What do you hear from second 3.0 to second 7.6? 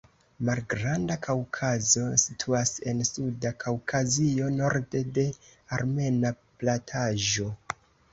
Suda Kaŭkazio, norde de Armena plataĵo.